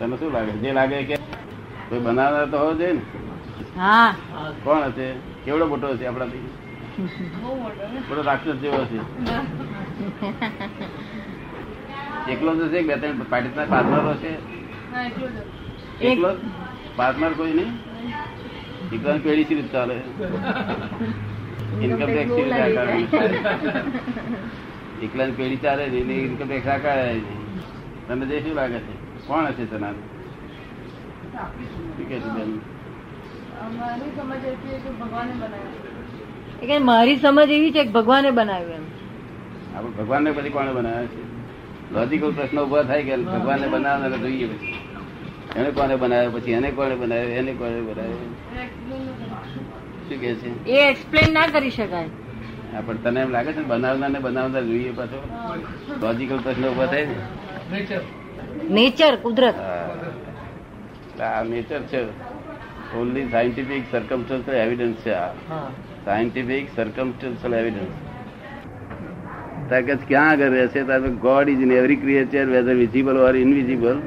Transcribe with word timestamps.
તને 0.00 0.16
શું 0.18 0.30
લાગે? 0.32 0.52
જે 0.62 0.70
લાગે 0.72 0.98
કે 1.08 1.16
કોઈ 1.88 2.00
બનાવનાર 2.04 2.46
તો 2.52 2.56
હોવો 2.58 2.72
જોઈએ 2.80 2.92
ને. 2.92 3.02
હા. 3.76 4.10
કોણ 4.64 4.82
હશે? 4.86 5.06
કેવડો 5.44 5.64
મોટો 5.72 5.86
હશે 5.94 6.04
આપણાથી? 6.10 6.44
મોટો 8.08 8.22
રાક્ષસ 8.28 8.60
જેવો 8.62 8.78
હશે. 8.84 8.98
એકલો 12.32 12.50
જ 12.58 12.60
હશે 12.68 12.78
કે 12.78 12.86
બે 12.88 12.96
ત્રણ 13.02 13.18
પાર્ટનર 13.32 13.66
પાર્ટનર 13.74 14.02
હશે 14.12 14.32
એકલો 16.10 16.30
પાર્ટનર 17.00 17.32
કોઈ 17.42 17.54
નહીં? 17.58 17.72
એકલા 18.94 19.18
પેઢી 19.26 19.46
સી 19.50 19.56
રીતે 19.60 19.72
ચાલે? 19.76 19.96
ઇન્કમ 21.82 22.00
ટેક્સ 22.06 22.30
સી 22.34 22.44
રીતે 22.46 22.62
એકલા 22.64 22.86
એકલાની 25.04 25.36
પેઢી 25.38 25.62
ચાલે 25.68 25.84
ને 25.92 25.98
ઇન્કમ 26.24 26.46
ટેક્સ 26.48 26.68
આકારે 26.76 27.06
નહીં. 27.20 27.38
તમને 28.08 28.24
જે 28.32 28.42
શું 28.46 28.56
લાગે 28.62 28.80
છે? 28.88 28.94
કોણ 29.30 29.46
હશે 29.46 29.64
તમારું? 29.64 30.20
મારી 36.84 37.16
સમજ 37.16 37.50
એવી 37.50 37.70
છે 37.70 37.84
કે 37.84 37.90
ભગવાને 37.90 38.30
બનાવ્યું 38.30 38.74
એમ. 38.74 38.82
આપણે 39.76 39.90
ભગવાનને 39.90 40.32
પછી 40.32 40.48
કોણે 40.48 40.72
બનાવ્યા 40.72 41.06
છે? 41.06 41.22
લોજિકલ 41.94 42.32
પ્રશ્ન 42.32 42.58
ઊભા 42.60 42.82
થાય 42.82 43.02
કે 43.02 43.16
ભગવાનને 43.16 43.66
બનાવનાર 43.66 44.16
જોઈએ 44.16 44.46
પછી. 44.46 44.74
એને 45.56 45.70
કોને 45.70 45.96
બનાવ્યો? 45.96 46.30
પછી 46.30 46.50
એને 46.50 46.70
કોને 46.70 46.94
બનાવ્યો? 46.94 47.28
એને 47.28 47.52
કોને 47.52 47.80
બનાવ્યો? 47.80 48.18
શું 50.08 50.20
કે 50.20 50.34
છે? 50.34 50.66
એ 50.70 50.90
એક્સપ્લેન 50.90 51.32
ના 51.32 51.46
કરી 51.46 51.70
શકાય. 51.70 52.08
હા, 52.74 52.80
પણ 52.80 52.96
તને 52.96 53.20
એમ 53.20 53.30
લાગે 53.30 53.52
છે 53.52 53.62
બનાવનાર 53.62 54.10
ને 54.10 54.18
બનાવનાર 54.18 54.64
જોઈએ 54.64 54.92
પાછો. 54.92 55.28
લોજિકલ 56.00 56.38
પ્રશ્ન 56.38 56.66
ઊભા 56.68 56.86
થાય 56.86 57.06
ને. 57.06 58.19
નેચર 58.68 59.16
કુદરત. 59.16 59.54
આ 61.20 61.42
નેચર 61.42 61.80
છે. 61.82 62.02
ઓનલી 62.96 63.24
સાયન્ટિફિક 63.30 63.82
સર્કમસ્ટન્શિયલ 63.90 64.56
એવિડન્સ 64.56 64.96
છે 64.96 65.12
આ. 65.14 65.28
સાયન્ટિફિક 66.04 66.68
સર્કમસ્ટન્શિયલ 66.76 67.54
એવિડન્સ 67.54 67.92
તાકાત 69.70 69.98
ક્યાં 70.08 70.30
આગળ 70.30 70.50
રહેશે? 70.50 70.82
તારે 70.82 71.10
God 71.24 71.48
is 71.48 71.60
in 71.60 71.72
every 71.72 71.96
creature 71.96 72.46
whether 72.46 72.74
visible 72.74 73.16
or 73.16 73.36
invisible 73.36 74.00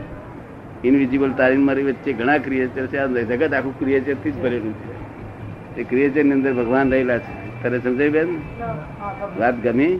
invisible 0.84 1.32
તારી 1.32 1.58
મારી 1.58 1.84
વચ્ચે 1.84 2.14
ઘણા 2.14 2.38
ક્રિએચર 2.38 2.88
છે. 2.88 2.98
આ 2.98 3.06
જગત 3.06 3.54
આખું 3.54 3.80
ક્રિએચરથી 3.80 4.32
જ 4.32 4.42
ભરેલું 4.42 4.74
છે. 4.74 4.94
તે 5.76 5.84
ક્રિએચરની 5.84 6.32
અંદર 6.32 6.54
ભગવાન 6.54 6.92
રહેલા 6.92 7.18
છે. 7.18 7.64
તને 7.64 7.80
સમજાય 7.80 8.10
બેન? 8.10 8.42
વાત 9.40 9.56
ગમી? 9.64 10.00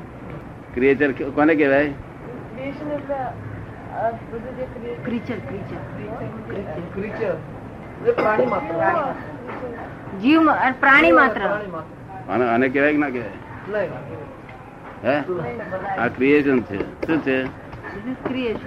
ક્રિએચર 0.74 1.12
કોને 1.12 1.56
કહેવાય? 1.56 1.94
જીવ 10.22 10.46
પ્રાણી 10.80 11.12
માત્ર. 11.12 11.40
આને 12.30 12.50
આને 12.50 12.70
કહેવાય 12.70 12.92
કે 12.92 12.98
ના 12.98 13.10
કહેવાય? 13.10 13.88
હે? 15.04 15.18
આ 15.98 16.08
ક્રિએશન 16.08 16.62
છે. 16.62 17.08
શું 17.08 17.22
છે? 17.22 17.46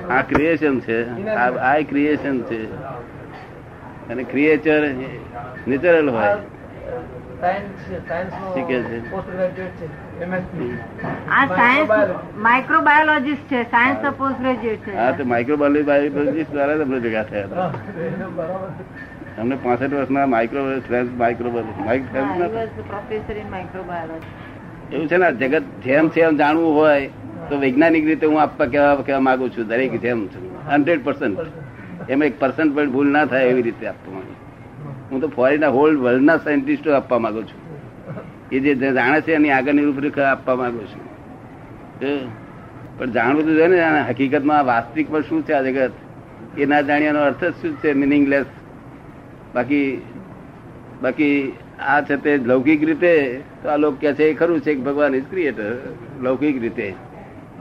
આ 0.08 0.22
ક્રિએશન 0.22 0.80
છે. 0.80 1.26
આ 1.28 1.50
આ 1.50 1.78
ક્રિએશન 1.78 2.42
છે. 2.42 2.74
અને 4.08 4.22
ક્રિએચર 4.22 4.88
નેચરલ 5.68 6.10
હોય. 6.10 6.55
સાયન્સ 7.40 7.80
છે. 7.86 7.96
સાયન્સ 8.08 8.32
નો 8.34 8.46
પોસ્ટ 9.10 9.28
ગ્રેજ્યુએટ 9.32 9.76
છે 9.80 9.86
એમએસસી 10.24 10.70
આ 11.30 11.42
સાયન્સ 11.50 11.90
માઇક્રોબાયોલોજીસ્ટ 12.46 13.46
છે 13.50 13.60
સાયન્સ 13.74 14.00
નો 14.06 14.12
પોસ્ટ 14.20 14.38
ગ્રેજ્યુએટ 14.40 14.86
હા 15.00 15.10
તો 15.18 15.26
માઇક્રોબાયોલોજીસ્ટ 15.32 16.52
દ્વારા 16.52 16.78
તમને 16.82 17.00
ભેગા 17.06 17.24
થયા 17.30 17.48
હતા. 17.48 17.68
અમને 19.40 19.56
પાસઠ 19.64 19.92
વર્ષના 19.92 20.26
માઇક્રો 20.34 20.60
પ્રોફેસર 22.88 23.36
ઇન 23.36 23.48
માઇક્રોબાયોલોજી 23.50 24.32
એવું 24.92 25.06
છે 25.08 25.16
ને 25.18 25.28
જગત 25.34 25.64
જેમ 25.84 26.06
છે 26.10 26.20
એમ 26.22 26.34
જાણવું 26.38 26.72
હોય 26.74 26.96
તો 27.48 27.54
વૈજ્ઞાનિક 27.62 28.04
રીતે 28.06 28.26
હું 28.26 28.38
આપવા 28.40 28.68
કહેવા 28.68 29.02
કહેવા 29.02 29.24
માંગુ 29.28 29.46
છું 29.50 29.66
દરેક 29.68 29.92
જેમ 30.02 30.20
હંડ્રેડ 30.70 31.00
પર્સન્ટ. 31.04 31.38
એમાં 32.08 32.26
એક 32.28 32.36
પર્સન્ટ 32.40 32.70
પણ 32.74 32.90
ભૂલ 32.92 33.08
ના 33.10 33.26
થાય 33.26 33.46
એવી 33.52 33.62
રીતે 33.62 33.84
આપવા 33.88 34.12
માંગુ 34.14 34.34
હું 35.10 35.20
તો 35.20 35.28
ફોરેનના 35.28 35.68
હોલ 35.68 35.96
વર્લ્ડના 35.96 36.36
સાયન્ટિસ્ટો 36.36 36.94
આપવા 36.94 37.18
માંગુ 37.18 37.42
છું. 37.42 37.60
એ 38.52 38.60
જે 38.60 38.74
જાણે 38.74 39.20
છે 39.20 39.32
એની 39.32 39.50
આગળની 39.50 39.84
રૂપરેખા 39.84 40.32
આપવા 40.32 40.56
માંગુ 40.56 40.84
છું. 40.86 41.04
પણ 42.98 43.10
જાણવું 43.10 43.44
તો 43.44 43.54
જોઈએ 43.54 43.68
ને 43.68 44.00
હકીકતમાં 44.08 44.66
વાસ્તવિકમાં 44.66 45.22
શું 45.22 45.42
છે 45.42 45.52
આ 45.52 45.62
જગત? 45.62 45.92
એ 46.58 46.66
ના 46.66 46.80
જાણ્યાનો 46.80 47.20
અર્થ 47.20 47.44
જ 47.44 47.52
શું 47.52 47.72
છે? 47.76 47.92
મિનિંગલેસ 47.92 48.46
બાકી 49.54 50.02
બાકી 51.02 51.52
આ 51.86 52.00
છે 52.00 52.16
તે 52.16 52.36
લૌકિક 52.36 52.84
રીતે 52.84 53.12
તો 53.62 53.68
આ 53.68 53.76
લોકો 53.76 53.96
કે 54.00 54.12
છે 54.12 54.24
એ 54.24 54.34
ખરું 54.34 54.60
છે 54.60 54.74
કે 54.74 54.80
ભગવાન 54.80 55.14
ઇઝ 55.14 55.28
ક્રિએટર 55.30 55.72
લૌકિક 56.22 56.60
રીતે. 56.62 56.94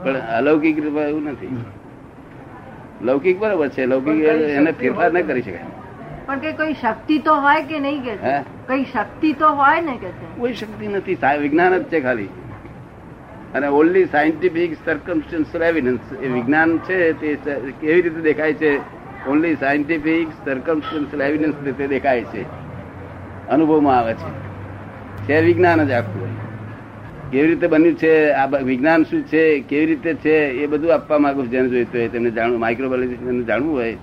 પણ 0.02 0.16
અલૌકિક 0.38 0.76
રીતે 0.84 1.00
એવું 1.00 1.24
નથી. 1.24 1.50
લૌકિક 3.04 3.38
બરોબર 3.38 3.68
છે. 3.68 3.86
લૌકિક 3.86 4.24
એને 4.58 4.72
ફેરફાર 4.72 5.12
ન 5.12 5.20
કરી 5.22 5.42
શકાય. 5.42 5.75
પણ 6.26 6.38
કે 6.38 6.52
કોઈ 6.52 6.72
શક્તિ 6.72 7.18
તો 7.18 7.34
હોય 7.34 7.62
કે 7.62 7.78
નહીં 7.80 8.02
કે 8.02 8.16
છે? 8.16 8.40
કઈ 8.68 8.84
શક્તિ 8.84 9.32
તો 9.32 9.48
હોય 9.48 9.80
ને 9.80 9.96
કે 9.96 10.08
છે? 10.08 10.38
કોઈ 10.38 10.54
શક્તિ 10.54 10.86
નથી 10.86 11.18
વિજ્ઞાન 11.40 11.78
જ 11.78 11.82
છે 11.82 12.00
ખાલી. 12.00 12.28
અને 13.54 13.66
ઓનલી 13.66 14.04
સાયન્ટિફિક 14.04 14.74
સર્કમસ્ટન્શિયલ 14.84 15.62
એવિડન્સ 15.62 16.12
એ 16.22 16.28
વિજ્ઞાન 16.28 16.78
છે 16.78 17.12
તે 17.12 17.34
કેવી 17.80 18.02
રીતે 18.02 18.20
દેખાય 18.20 18.54
છે? 18.54 18.78
ઓનલી 19.28 19.54
સાયન્ટિફિક 19.54 20.28
સર્કમસ્ટન્શિયલ 20.44 21.22
એવિડન્સ 21.22 21.54
રીતે 21.64 21.86
દેખાય 21.86 22.24
છે. 22.24 22.42
અનુભવમાં 23.48 23.98
આવે 23.98 24.14
છે. 24.14 24.30
છે 25.26 25.40
વિજ્ઞાન 25.40 25.88
જ 25.88 25.90
આખું. 25.90 26.28
કેવી 27.30 27.46
રીતે 27.46 27.66
બન્યું 27.66 27.94
છે 27.94 28.30
આ 28.30 28.46
વિજ્ઞાન 28.46 29.02
શું 29.04 29.22
છે 29.22 29.60
કેવી 29.60 29.86
રીતે 29.86 30.14
છે 30.14 30.36
એ 30.50 30.66
બધું 30.66 30.94
આપવા 30.94 31.18
માંગુ 31.18 31.42
છું. 31.42 31.50
જેને 31.50 31.68
જોઈતું 31.68 32.00
હોય 32.00 32.08
તેમને 32.08 32.30
જાણવું 32.30 32.60
માઇક્રોબાયોલોજી 32.60 33.44
જાણવું 33.44 33.76
હોય 33.76 33.96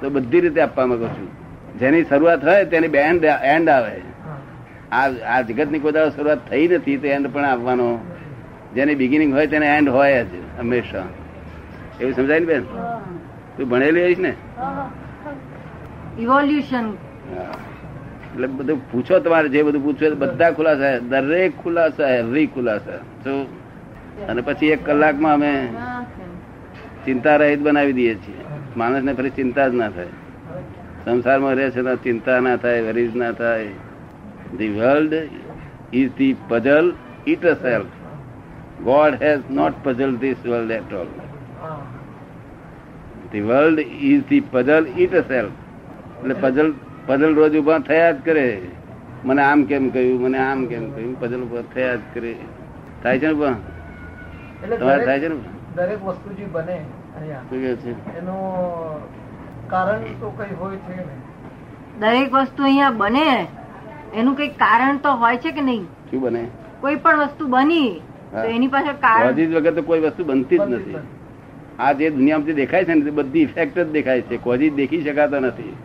તો 0.00 0.10
બધી 0.10 0.40
રીતે 0.40 0.60
આપવા 0.60 0.86
માંગુ 0.86 1.06
છું. 1.06 1.39
જેની 1.78 2.04
શરૂઆત 2.04 2.44
હોય 2.44 2.64
તેની 2.64 2.88
બે 2.88 2.98
એન્ડ 2.98 3.24
એન્ડ 3.54 3.68
આવે. 3.68 3.96
આ 4.92 5.40
જગત 5.42 5.48
જગતની 5.48 5.78
કોઈ 5.78 5.92
શરૂઆત 6.16 6.40
થઈ 6.50 6.66
નથી 6.68 6.96
તો 6.96 7.06
એન્ડ 7.06 7.26
પણ 7.32 7.44
આવવાનો. 7.44 7.88
જેની 8.74 8.94
બિગિનિંગ 8.94 9.32
હોય 9.34 9.46
તેને 9.46 9.66
એન્ડ 9.66 9.88
હોય 9.88 10.24
જ 10.24 10.32
હંમેશા. 10.58 11.06
એવું 12.00 12.14
સમજાય 12.14 12.40
ને 12.40 12.46
બેન? 12.46 12.64
તું 13.56 13.68
ભણેલી 13.68 14.02
હોઈશ 14.02 14.18
ને? 14.18 14.32
ઇવોલ્યુશન 16.18 16.86
એટલે 18.32 18.46
બધું 18.46 18.78
પૂછો 18.90 19.18
તમારે 19.18 19.48
જે 19.48 19.62
બધું 19.62 19.82
પૂછવું 19.84 20.18
બધા 20.18 20.50
ખુલાસા 20.50 20.98
દરેક 21.10 21.52
ખુલાસા 21.62 22.12
હરી 22.30 22.46
ખુલાસા. 22.46 23.00
જો 23.24 23.34
અને 24.28 24.40
પછી 24.42 24.70
એક 24.74 24.84
કલાકમાં 24.86 25.34
અમે 25.34 25.52
ચિંતા 27.04 27.36
રહિત 27.36 27.60
બનાવી 27.60 27.92
દઈએ 27.92 28.14
છીએ. 28.14 28.42
માણસને 28.76 29.12
ફરી 29.12 29.30
ચિંતા 29.30 29.68
જ 29.68 29.74
ના 29.74 29.90
થાય. 29.90 30.12
સંસારમાં 31.04 31.54
રહે 31.54 31.70
છે 31.70 31.82
ચિંતા 31.96 32.40
ના 32.40 32.56
થાય 32.56 32.82
વરીજ 32.82 33.16
ના 33.16 33.32
થાય. 33.32 33.68
The 34.58 34.68
world 34.68 35.14
is 35.92 36.10
the 36.18 36.36
puzzle 36.48 36.92
itself 37.62 37.86
God 38.84 39.14
has 39.22 39.42
not 39.50 39.74
puzzle 39.84 40.16
this 40.16 40.36
world 40.46 40.70
at 40.70 40.92
all 40.92 41.08
the 43.32 43.40
world 43.40 43.78
is 43.78 44.22
the 44.28 44.40
puzzle 44.40 44.84
itself 45.28 45.52
એટલે 46.20 46.34
પઝલ 46.34 46.72
પઝલ 47.06 47.34
રોજ 47.34 47.56
ઊભા 47.56 47.78
થયા 47.78 48.10
જ 48.12 48.16
કરે. 48.24 48.46
મને 49.24 49.42
આમ 49.42 49.64
કેમ 49.64 49.88
કહ્યું 49.90 50.20
મને 50.20 50.38
આમ 50.38 50.66
કેમ 50.66 50.90
કહ્યું 50.90 51.20
પઝલ 51.20 51.42
ઊભા 51.42 51.62
થયા 51.74 51.94
જ 51.94 52.00
કરે. 52.14 52.34
થાય 53.02 53.18
છે 53.18 53.26
ને 53.26 53.34
પણ? 53.34 53.56
તમારે 54.78 55.04
થાય 55.04 55.20
છે 55.20 55.28
ને? 55.28 55.34
દરેક 55.76 56.04
વસ્તુ 56.04 56.28
જે 56.34 56.44
બને 56.44 56.78
એનું 58.18 58.40
કારણ 59.70 59.98
તો 59.98 60.30
કઈ 60.30 60.54
હોય 60.54 60.76
છે 60.76 61.04
દરેક 62.00 62.32
વસ્તુ 62.32 62.64
અહીંયા 62.64 62.90
બને. 62.90 63.46
એનું 64.14 64.34
કઈ 64.34 64.48
કારણ 64.48 64.96
તો 64.96 65.12
હોય 65.12 65.36
છે 65.36 65.50
કે 65.50 65.60
નહીં? 65.60 65.84
શું 65.84 66.20
બને? 66.20 66.46
કોઈ 66.80 66.96
પણ 66.96 67.18
વસ્તુ 67.18 67.46
બની 67.46 68.00
તો 68.32 68.42
એની 68.42 68.68
પાસે 68.68 68.92
કારણ 68.92 69.54
વગર 69.54 69.74
તો 69.74 69.82
કોઈ 69.82 70.00
વસ્તુ 70.00 70.24
બનતી 70.24 70.58
જ 70.58 70.60
નથી. 70.60 70.94
આ 71.78 71.92
જે 71.92 72.10
દુનિયામાં 72.10 72.46
જે 72.46 72.52
દેખાય 72.52 72.84
છે 72.84 72.94
ને 72.94 73.00
તે 73.00 73.10
બધી 73.10 73.40
ઇફેક્ટ 73.40 73.78
જ 73.78 73.90
દેખાય 73.90 74.20
છે. 74.20 74.36
કોઝિસ 74.36 74.72
દેખી 74.72 75.04
શકાતો 75.04 75.40
નથી. 75.40 75.76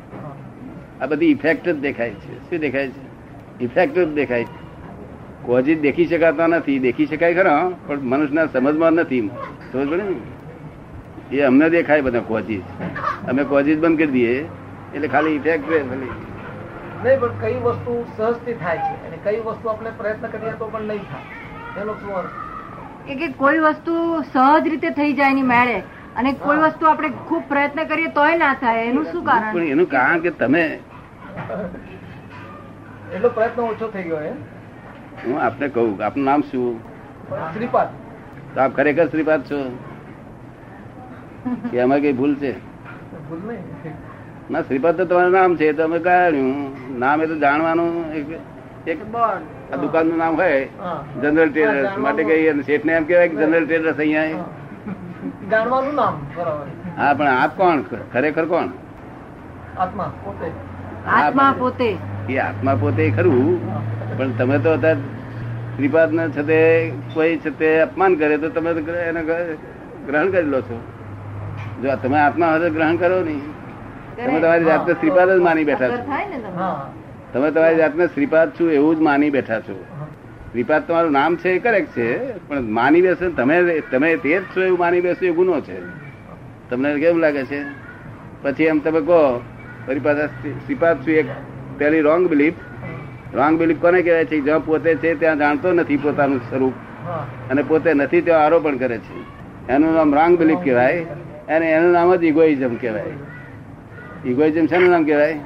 આ 1.02 1.06
બધી 1.06 1.26
ઇફેક્ટ 1.26 1.70
જ 1.70 1.80
દેખાય 1.80 2.10
છે. 2.10 2.50
શું 2.50 2.60
દેખાય 2.60 2.88
છે? 2.88 3.64
ઇફેક્ટ 3.64 4.00
જ 4.00 4.14
દેખાય 4.14 4.44
છે. 4.44 4.66
કોઝિસ 5.44 5.80
દેખી 5.80 6.06
શકાતા 6.06 6.48
નથી. 6.48 6.80
દેખી 6.80 7.06
શકાય 7.06 7.34
ખરા 7.34 7.72
પણ 7.88 8.00
મનુષ્યના 8.00 8.46
સમજમાં 8.46 8.92
નથી. 8.92 9.30
સમજ 9.72 9.90
પડે 9.90 10.04
ને? 10.04 10.35
એ 11.32 11.42
અમને 11.42 11.70
દેખાય 11.70 12.02
બધા 12.02 12.20
કોચીસ 12.20 12.64
અમે 13.30 13.44
કોચીસ 13.44 13.80
બંધ 13.80 13.98
કરી 13.98 14.08
દઈએ. 14.08 14.46
એટલે 14.94 15.08
ખાલી 15.08 15.36
ઇફેક્ટ 15.36 15.70
રહે 15.72 15.80
ખાલી. 15.80 16.10
નહીં 17.04 17.20
પણ 17.20 17.28
કઈ 17.42 17.56
વસ્તુ 17.60 18.06
સહજથી 18.18 18.54
થાય 18.54 18.78
છે? 18.78 19.08
અને 19.08 19.18
કઈ 19.24 19.40
વસ્તુ 19.40 19.70
આપણે 19.70 19.90
પ્રયત્ન 19.98 20.28
કરીએ 20.28 20.52
તો 20.52 20.68
પણ 20.68 20.82
નહીં 20.82 20.98
થાય. 20.98 21.82
એનો 21.82 21.94
શું 21.94 22.16
અર્થ? 22.16 22.30
એ 23.10 23.16
કે 23.16 23.28
કોઈ 23.28 23.60
વસ્તુ 23.60 24.22
સહજ 24.22 24.68
રીતે 24.68 24.90
થઈ 24.90 25.14
જાય 25.14 25.34
ની 25.34 25.42
મેળે 25.42 25.80
અને 26.16 26.34
કોઈ 26.34 26.58
વસ્તુ 26.58 26.86
આપણે 26.86 27.10
ખૂબ 27.10 27.44
પ્રયત્ન 27.48 27.84
કરીએ 27.84 28.08
તોય 28.08 28.38
ના 28.38 28.54
થાય. 28.54 28.86
એનું 28.86 29.06
શું 29.06 29.26
કારણ? 29.26 29.54
પણ 29.54 29.64
એનું 29.64 29.90
કારણ 29.90 30.20
કે 30.20 30.30
તમે 30.30 30.80
એટલો 33.16 33.30
પ્રયત્ન 33.30 33.62
ઓછો 33.62 33.88
થઈ 33.88 34.04
ગયો 34.04 34.20
એમ? 34.20 34.36
હું 35.28 35.42
આપને 35.42 35.68
કહું 35.68 36.06
આપનું 36.06 36.26
નામ 36.26 36.42
શું? 36.42 36.80
શ્રીપાદ. 37.54 37.88
તો 38.56 38.62
આપ 38.62 38.76
ખરેખર 38.76 39.08
શ્રીપાદ 39.08 39.44
છો? 39.44 39.78
કે 41.72 41.78
એમાં 41.86 42.02
કઈ 42.02 42.14
ભૂલ 42.14 42.34
છે? 42.42 42.52
ના 44.50 44.64
શ્રીપદ 44.68 44.98
તો 44.98 45.06
તમારું 45.06 45.34
નામ 45.38 45.58
છે 45.58 45.74
તો 45.74 45.84
અમે 45.84 46.00
કાઢ્યું 46.00 47.00
નામ 47.04 47.22
એ 47.22 47.28
તો 47.28 47.36
જાણવાનું 47.44 47.90
એક 48.86 49.00
આ 49.72 49.78
દુકાનનું 49.84 50.18
નામ 50.18 50.34
હોય 50.36 50.60
જનરલ 51.22 51.50
ટ્રેડર્સ 51.50 51.98
માટે 52.06 52.22
કઈ 52.30 52.54
શેઠને 52.68 52.92
એમ 52.98 53.06
કેવાય 53.10 53.30
કે 53.30 53.36
જનરલ 53.42 53.66
ટ્રેડર્સ 53.66 54.00
અહીંયા 54.00 54.46
જાણવાનું 55.52 55.96
નામ 55.96 56.16
બરાબર. 56.36 56.68
હા 56.98 57.14
પણ 57.14 57.32
આપ 57.34 57.52
કોણ? 57.58 57.84
ખરેખર 58.14 58.46
કોણ? 58.54 58.70
આત્મા 59.78 60.10
પોતે. 60.24 60.48
આત્મા 61.18 61.52
પોતે. 61.60 61.90
એ 62.30 62.38
આત્મા 62.48 62.76
પોતે 62.84 63.04
ખરું. 63.12 63.60
પણ 64.18 64.32
તમે 64.40 64.58
તો 64.60 64.74
અત્યારે 64.78 65.02
શ્રીપાદ 65.76 66.10
ને 66.14 66.28
છે 66.36 66.44
તે 66.44 66.60
કોઈ 67.14 67.38
છે 67.46 67.52
તે 67.62 67.70
અપમાન 67.86 68.18
કરે 68.20 68.38
તો 68.44 68.50
તમે 68.50 68.74
તો 68.74 68.82
એને 69.10 69.22
ગ્રહણ 70.08 70.32
કરી 70.32 70.50
લો 70.54 70.62
છો. 70.70 70.78
જો 71.84 71.96
તમે 72.04 72.18
આત્મા 72.20 72.50
હોય 72.52 72.70
ગ્રહણ 72.70 72.98
કરો 72.98 73.18
નહીં 73.22 73.42
તમે 74.18 74.40
તમારી 74.42 74.66
જાતને 74.66 74.94
શ્રીપાદ 74.94 75.30
જ 75.30 75.42
માની 75.48 75.66
બેઠા 75.70 75.90
છો. 75.90 75.98
તમે 77.34 77.52
તમારી 77.52 77.76
જાતને 77.76 78.06
શ્રીપાદ 78.08 78.54
છું 78.60 78.70
એવું 78.72 78.96
જ 78.96 79.00
માની 79.08 79.30
બેઠા 79.30 79.60
છો. 79.60 79.76
શ્રીપાદ 80.52 80.88
તમારું 80.88 81.12
નામ 81.12 81.36
છે 81.42 81.50
એ 81.56 81.60
કરેક્ટ 81.60 81.98
છે 81.98 82.08
પણ 82.48 82.70
માની 82.78 83.02
બેસો 83.02 83.32
તમે 83.40 83.58
તમે 83.92 84.12
તે 84.28 84.38
જ 84.40 84.44
છો 84.56 84.62
એવું 84.68 84.80
માની 84.80 85.02
બેસો 85.02 85.26
એ 85.26 85.34
ગુનો 85.40 85.60
છે. 85.62 85.78
તમને 86.70 86.94
કેમ 87.02 87.18
લાગે 87.26 87.44
છે? 87.52 87.60
પછી 88.42 88.64
એમ 88.64 88.80
તમે 88.80 89.02
કહો 89.10 89.20
ફરી 89.88 90.00
પાછા 90.00 90.28
શ્રીપાદ 90.66 91.04
છું 91.04 91.14
એક 91.14 91.28
પેલી 91.78 92.02
રોંગ 92.08 92.30
બિલીફ 92.30 92.58
રોંગ 93.34 93.60
બિલીફ 93.60 93.82
કોને 93.82 94.00
કહેવાય 94.02 94.26
છે? 94.26 94.42
જ્યાં 94.42 94.66
પોતે 94.66 94.92
છે 94.96 95.14
ત્યાં 95.20 95.38
જાણતો 95.44 95.74
નથી 95.74 95.98
પોતાનું 95.98 96.42
સ્વરૂપ. 96.50 96.74
અને 97.52 97.62
પોતે 97.62 97.94
નથી 97.94 98.22
ત્યાં 98.22 98.44
આરોપણ 98.46 98.78
કરે 98.78 98.98
છે. 98.98 99.18
એનું 99.74 99.94
નામ 99.94 100.16
રોંગ 100.16 100.38
બિલીફ 100.40 100.64
કહેવાય. 100.64 101.06
અને 101.50 101.66
એનું 101.72 101.92
નામ 101.92 102.16
જ 102.16 102.24
ઇગોઇઝમ 102.24 102.76
કહેવાય. 102.76 103.14
ઇગોઇઝમ 104.26 104.66
શેનું 104.66 104.90
નામ 104.90 105.04
કહેવાય? 105.04 105.40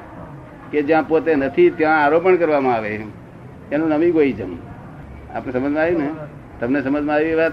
કે 0.70 0.82
જ્યાં 0.82 1.08
પોતે 1.08 1.34
નથી 1.34 1.70
ત્યાં 1.70 2.04
આરોપણ 2.04 2.36
કરવામાં 2.36 2.74
આવે. 2.74 3.00
એનું 3.72 3.88
નામ 3.88 4.02
ઇગોઇઝમ 4.02 4.56
આપણે 5.34 5.52
સમજમાં 5.52 5.82
આવ્યું 5.82 6.02
ને? 6.02 6.10
તમને 6.60 6.82
સમજમાં 6.82 7.16
આવી 7.16 7.34
વાત? 7.34 7.52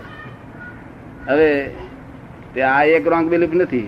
હવે 1.28 1.70
તે 2.54 2.62
આ 2.62 2.84
એક 2.84 3.08
રોંગ 3.08 3.30
બિલીફ 3.30 3.54
નથી. 3.54 3.88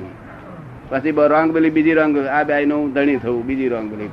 પછી 0.90 1.12
રોંગ 1.12 1.52
બિલીફ 1.52 1.74
બીજી 1.74 1.94
રોંગ 1.94 2.18
આ 2.18 2.44
બે 2.44 2.66
નું 2.66 2.94
ધણી 2.94 3.18
થવું 3.18 3.46
બીજી 3.46 3.70
રોંગ 3.70 3.92
બિલીફ 3.92 4.12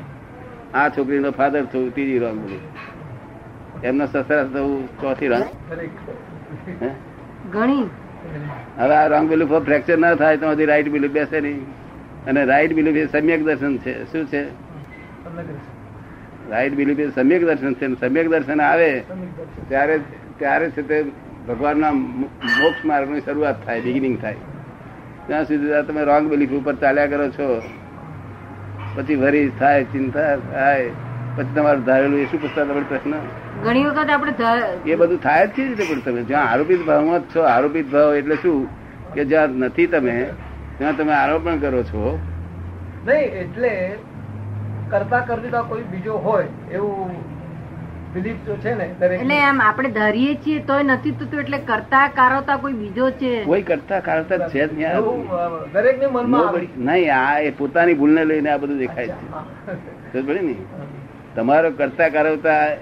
આ 0.75 0.89
છોકરીનો 0.89 1.31
ફાધર 1.31 1.65
થવું 1.65 1.95
ત્રીજી 1.95 2.19
રોંગ 2.19 2.39
બિલીફ 2.45 3.85
એમનો 3.85 4.07
સસરા 4.07 4.45
થવું 4.45 5.01
ચોથી 5.01 5.29
રોંગ 5.29 5.45
ઘણી. 7.53 7.85
હવે 8.79 8.95
આ 8.95 9.07
રોંગ 9.07 9.29
બિલીફ 9.29 9.49
ફ્રેક્ચર 9.49 9.99
ના 9.99 10.15
થાય 10.15 10.37
તો 10.37 10.51
હજી 10.51 10.67
રાઈટ 10.67 10.89
બિલીફ 10.89 11.13
બેસે 11.13 11.41
નહીં. 11.41 11.61
અને 12.27 12.45
રાઈટ 12.45 12.75
બિલીફ 12.75 12.97
એ 12.97 13.07
સમ્યક 13.13 13.45
દર્શન 13.45 13.77
છે. 13.79 13.95
શું 14.13 14.27
છે. 14.27 14.43
રાઈટ 16.51 16.75
બિલીફ 16.75 16.99
એ 16.99 17.09
સમ્યક 17.11 17.45
દર્શન 17.45 17.75
છે. 17.75 17.87
સમ્યક 18.01 18.29
દર્શન 18.29 18.61
આવે 18.63 18.91
ત્યારે 19.69 19.99
ત્યારે 20.39 20.71
છે 20.71 20.83
તે 20.83 21.05
ભગવાનના 21.49 21.93
મોક્ષ 21.93 22.85
માર્ગની 22.85 23.21
શરૂઆત 23.21 23.65
થાય 23.67 23.81
બિગિનિંગ 23.81 24.21
થાય. 24.23 24.37
ત્યાં 25.27 25.45
સુધી 25.45 25.83
તમે 25.89 26.03
રોંગ 26.05 26.29
બિલીફ 26.31 26.51
ઉપર 26.51 26.75
ચાલ્યા 26.75 27.07
કરો 27.07 27.29
છો, 27.29 27.63
પછી 28.97 29.15
વરી 29.15 29.49
થાય, 29.59 29.85
ચિંતા 29.85 30.37
થાય, 30.37 30.91
પછી 31.37 31.55
તમારું 31.55 31.85
ધારેલું 31.85 32.21
એ 32.21 32.25
શું 32.25 32.43
પૂછતા 32.43 32.65
તમે 32.65 32.83
પ્રશ્ન 32.89 33.15
ઘણી 33.65 33.85
વખત 33.85 34.11
આપણે 34.11 34.33
એ 34.87 34.95
બધું 34.95 35.19
થાય 35.19 35.47
જ 35.47 35.51
છે 35.51 35.65
રીતે 35.65 35.85
પણ 35.85 36.01
તમે 36.01 36.23
જ્યાં 36.23 36.51
આરોપિત 36.51 36.85
ભાવમાં 36.85 37.21
જ 37.21 37.23
છો 37.37 37.41
આરોપિત 37.41 37.91
ભાવ 37.91 38.15
એટલે 38.15 38.37
શું? 38.37 38.69
કે 39.15 39.25
જ્યાં 39.25 39.49
નથી 39.51 39.87
તમે 39.87 40.27
ત્યાં 40.79 40.97
તમે 40.97 41.13
આરોપણ 41.13 41.59
કરો 41.59 41.83
છો? 41.83 42.19
નહીં 43.07 43.19
એટલે 43.19 43.97
કરતા 44.91 45.21
કરતા 45.21 45.63
કોઈ 45.63 45.83
બીજો 45.83 46.13
હોય 46.13 46.47
એવું 46.73 47.11
બિલીફ 48.15 48.37
જો 48.47 48.57
છે 48.57 48.75
ને 48.75 48.85
એટલે 49.15 49.41
આમ 49.41 49.61
આપણે 49.61 49.89
ધારીએ 49.91 50.35
છીએ 50.35 50.59
તોય 50.59 50.83
નથી 50.83 51.11
થતું 51.11 51.41
એટલે 51.41 51.59
કરતા 51.59 52.09
કારોતા 52.09 52.57
કોઈ 52.57 52.73
બીજો 52.73 53.11
છે? 53.11 53.45
કોઈ 53.45 53.63
કરતા 53.63 54.01
છે 54.49 54.67
જ 54.67 54.73
નહીં. 54.73 54.89
આ. 54.89 55.01
દરેકની 55.73 56.07
મનમાં 56.07 56.55
નહીં 56.77 57.15
આ 57.15 57.41
એ 57.41 57.51
પોતાની 57.51 57.95
ભૂલને 57.95 58.25
લઈને 58.25 58.51
આ 58.51 58.57
બધું 58.57 58.79
દેખાય 58.79 59.09
છે. 59.09 59.15
સમજ 60.13 60.43
ને. 60.43 60.55
તમારો 61.35 61.71
કરતા 61.71 62.09
કારવતા 62.09 62.77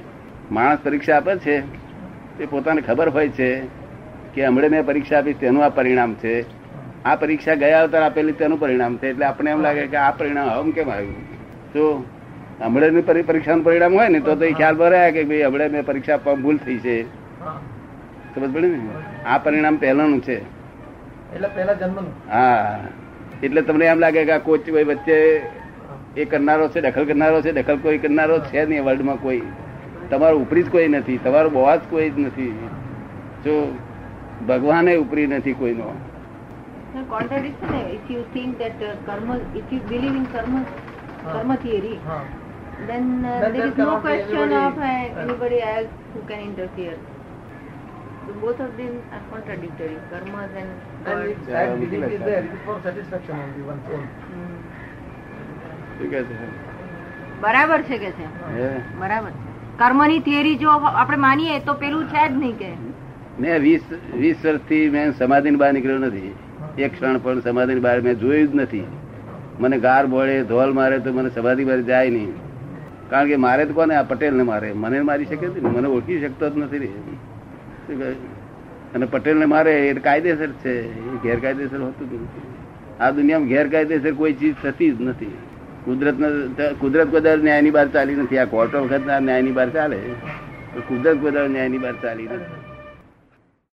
માણસ 0.53 0.79
પરીક્ષા 0.83 1.17
આપે 1.17 1.37
છે 1.37 1.61
તે 2.39 2.47
પોતાને 2.47 2.81
ખબર 2.81 3.09
હોય 3.09 3.29
છે 3.29 3.61
કે 4.35 4.47
હમણે 4.47 4.69
મેં 4.69 4.87
પરીક્ષા 4.87 5.19
આપી 5.19 5.33
તેનું 5.33 5.65
આ 5.65 5.69
પરિણામ 5.69 6.15
છે. 6.15 6.45
આ 7.05 7.15
પરીક્ષા 7.15 7.55
ગયા 7.55 7.83
અવતાર 7.83 8.03
આપેલી 8.03 8.33
તેનું 8.33 8.61
પરિણામ 8.61 8.97
છે. 8.97 9.09
એટલે 9.09 9.27
આપણે 9.27 9.51
એમ 9.51 9.61
લાગે 9.61 9.87
કે 9.87 9.97
આ 9.97 10.11
પરિણામ 10.11 10.49
હમ 10.49 10.71
કેમ 10.71 10.91
આવ્યું? 10.91 11.15
તો 11.73 12.05
હમણાંની 12.61 13.03
પરી- 13.03 13.23
પરીક્ષાનું 13.23 13.65
પરિણામ 13.65 13.95
હોય 13.95 14.09
ને 14.09 14.21
તો 14.21 14.45
એ 14.45 14.53
ખ્યાલ 14.53 14.77
ભરાયા 14.77 15.11
કે 15.11 15.25
ભાઈ 15.25 15.43
હમણાં 15.43 15.69
મેં 15.69 15.85
પરીક્ષા 15.85 16.15
આપવામાં 16.15 16.43
ભૂલ 16.43 16.57
થઈ 16.57 16.79
છે. 16.79 17.03
ખબર 18.35 18.49
પડે 18.49 18.69
ને? 18.69 18.89
આ 19.27 19.39
પરિણામ 19.39 19.77
પહેલાનું 19.77 20.21
છે. 20.21 20.37
એટલે 20.37 21.75
જન્મનું. 21.75 22.33
હા. 22.33 22.81
એટલે 23.43 23.63
તમને 23.63 23.87
એમ 23.87 23.99
લાગે 23.99 24.25
કે 24.25 24.33
આ 24.33 24.39
કોચ 24.39 24.71
કોઈ 24.71 24.85
વચ્ચે 24.85 25.43
એ 26.17 26.25
કરનારો 26.25 26.69
છે 26.69 26.81
દખલ 26.81 27.05
કરનારો 27.05 27.43
છે? 27.43 27.53
દખલ 27.53 27.77
કોઈ 27.77 27.99
કરનારો 27.99 28.39
છે 28.39 28.67
નહીં 28.67 28.85
વર્લ્ડમાં 28.85 29.17
કોઈ. 29.17 29.43
તમારો 30.11 30.39
ઉપરી 30.39 30.63
જ 30.63 30.71
કોઈ 30.71 30.89
નથી 30.89 31.19
તમારો 31.19 31.51
બોવા 31.51 31.77
જ 31.77 31.81
કોઈ 31.91 32.11
જ 32.11 32.19
નથી 32.19 32.69
જો 33.45 33.79
ભગવાને 34.49 34.97
ઉપરી 34.97 35.27
નથી 35.27 35.53
કોઈનો 35.53 35.93
uh, 36.95 37.01
uh, 46.91 48.35
both 48.41 48.61
of 48.61 48.77
them 48.77 49.03
are 49.13 49.23
contradictory. 49.31 49.97
Karmas 50.11 50.51
and 50.57 50.71
that 51.47 51.79
belief 51.81 52.05
is 52.11 52.21
there, 52.21 52.45
it 52.45 52.53
is 52.53 52.61
for 52.65 52.81
satisfaction 52.83 53.37
only, 53.37 53.63
one's 53.63 53.91
own. 53.93 54.07
શું 55.99 56.09
છે 56.11 56.21
બરાબર 57.41 57.83
છે 57.83 57.99
કે 57.99 58.11
છે 58.13 58.27
હે? 58.55 58.71
બરાબર 58.99 59.31
છે 59.31 59.54
કર્મની 59.79 60.21
થિયરી 60.21 60.57
જો 60.57 60.71
આપણે 60.71 61.17
માનીએ, 61.17 61.59
તો 61.59 61.75
પેલું 61.75 62.05
છે 62.05 62.29
જ 62.29 62.33
નહીં 62.33 62.59
કે. 62.59 62.71
મેં 63.41 63.61
વીસ 63.61 63.81
વીસ 64.15 64.37
વર્ષથી 64.45 64.91
મેં 64.91 65.13
સમાધિની 65.19 65.57
બહાર 65.57 65.73
નીકળ્યો 65.73 65.99
નથી. 65.99 66.35
એક 66.79 66.93
ક્ષણ 66.95 67.19
પણ 67.19 67.41
સમાધિની 67.41 67.81
બહાર 67.81 68.01
મેં 68.01 68.19
જોયું 68.19 68.49
જ 68.49 68.55
નથી. 68.55 68.85
મને 69.61 69.79
ગાર 69.79 70.07
બોળે, 70.07 70.43
ધોલ 70.45 70.73
મારે 70.73 70.99
તો 70.99 71.13
મને 71.13 71.31
સમાધિ 71.31 71.65
બહાર 71.65 71.81
જાય 71.81 72.11
નહીં. 72.11 72.33
કારણ 73.11 73.29
કે 73.29 73.37
મારે 73.37 73.67
તો 73.67 73.75
કોને 73.75 73.95
આ 73.95 74.03
પટેલ 74.03 74.35
ને 74.35 74.43
મારે? 74.43 74.73
મને 74.73 75.01
મારી 75.01 75.25
શકે 75.25 75.47
નહીં. 75.47 75.73
મને 75.73 75.89
ઓળખી 75.89 76.21
શકતો 76.21 76.51
જ 76.51 76.59
નથી 76.59 76.93
અને 78.95 79.07
પટેલ 79.07 79.37
ને 79.39 79.45
મારે 79.45 79.73
એ 79.89 79.95
કાયદેસર 80.01 80.51
છે. 80.63 80.75
એ 80.99 81.17
ગેરકાયદેસર 81.23 81.81
હોતું 81.81 82.23
નથી. 82.23 82.47
આ 83.01 83.11
દુનિયામાં 83.11 83.49
ગેરકાયદેસર 83.49 84.13
કોઈ 84.13 84.33
ચીજ 84.33 84.55
થતી 84.63 84.91
જ 84.91 85.01
નથી. 85.01 85.33
કુદરત 85.85 86.15
કુદરત 86.81 87.15
કદર 87.15 87.39
ન્યાયની 87.39 87.71
બહાર 87.71 87.89
ચાલી 87.89 88.15
નથી. 88.15 88.39
આ 88.39 88.45
કોર્ટ 88.45 88.75
વખત 88.75 89.01
ન્યાયની 89.21 89.53
બહાર 89.53 89.71
ચાલે. 89.71 89.97
કુદરત 90.89 91.19
કદર 91.25 91.49
ન્યાયની 91.49 91.79
બહાર 91.79 91.95
ચાલી 92.03 92.25
નથી. 92.25 92.64